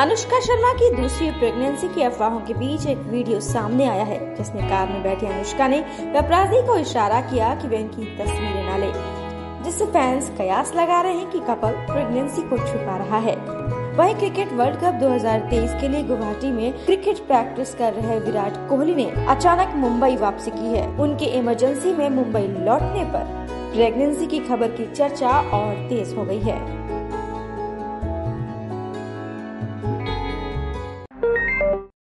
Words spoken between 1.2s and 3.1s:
pregnancy की अफवाहों के बीच एक